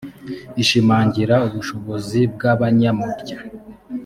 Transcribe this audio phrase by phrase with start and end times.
[0.61, 3.37] ishimangira ubushobozi bw abanyamurya